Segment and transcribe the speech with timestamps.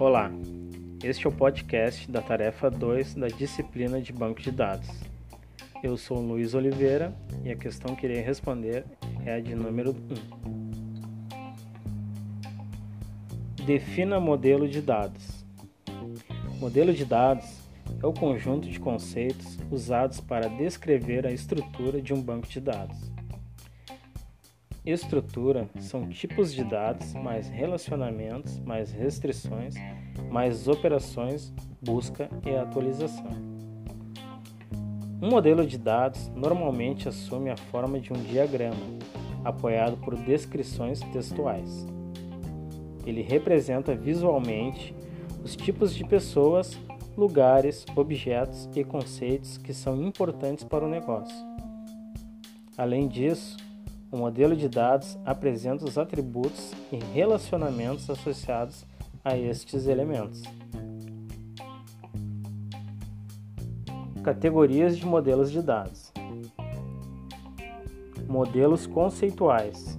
[0.00, 0.32] Olá,
[1.04, 4.88] este é o podcast da tarefa 2 da disciplina de Banco de Dados.
[5.82, 8.84] Eu sou Luiz Oliveira e a questão que irei responder
[9.24, 9.94] é a de número
[13.58, 13.64] 1.
[13.64, 15.44] Defina modelo de dados.
[16.58, 17.62] Modelo de dados
[18.02, 23.11] é o conjunto de conceitos usados para descrever a estrutura de um banco de dados.
[24.84, 29.76] Estrutura são tipos de dados, mais relacionamentos, mais restrições,
[30.28, 33.30] mais operações, busca e atualização.
[35.22, 38.98] Um modelo de dados normalmente assume a forma de um diagrama,
[39.44, 41.86] apoiado por descrições textuais.
[43.06, 44.92] Ele representa visualmente
[45.44, 46.76] os tipos de pessoas,
[47.16, 51.36] lugares, objetos e conceitos que são importantes para o negócio.
[52.76, 53.56] Além disso,
[54.12, 58.84] o modelo de dados apresenta os atributos e relacionamentos associados
[59.24, 60.42] a estes elementos.
[64.22, 66.12] Categorias de modelos de dados:
[68.28, 69.98] Modelos conceituais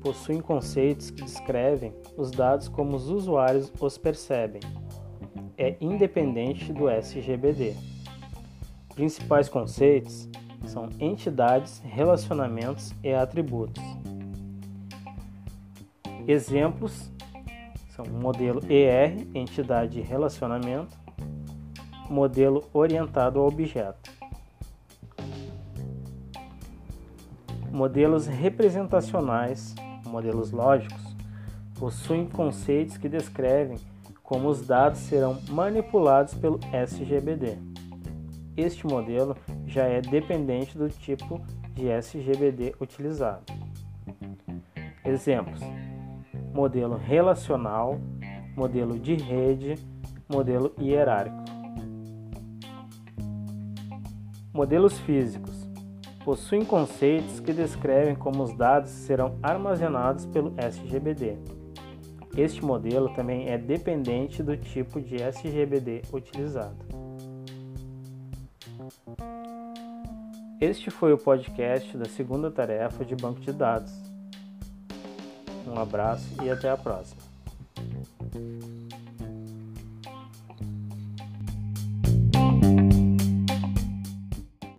[0.00, 4.62] possuem conceitos que descrevem os dados como os usuários os percebem.
[5.58, 7.76] É independente do SGBD.
[8.94, 10.28] Principais conceitos
[10.66, 13.82] são entidades, relacionamentos e atributos.
[16.26, 17.10] Exemplos
[17.94, 20.96] são modelo ER, entidade relacionamento,
[22.08, 24.10] modelo orientado ao objeto.
[27.70, 29.74] Modelos representacionais,
[30.06, 31.14] modelos lógicos,
[31.78, 33.78] possuem conceitos que descrevem
[34.22, 37.73] como os dados serão manipulados pelo SGBD.
[38.56, 41.40] Este modelo já é dependente do tipo
[41.72, 43.44] de SGBD utilizado.
[45.04, 45.60] Exemplos:
[46.52, 47.98] modelo relacional,
[48.56, 49.74] modelo de rede,
[50.28, 51.42] modelo hierárquico.
[54.52, 55.68] Modelos físicos
[56.24, 61.36] possuem conceitos que descrevem como os dados serão armazenados pelo SGBD.
[62.36, 66.93] Este modelo também é dependente do tipo de SGBD utilizado.
[70.64, 73.92] Este foi o podcast da segunda tarefa de banco de dados.
[75.66, 77.20] Um abraço e até a próxima.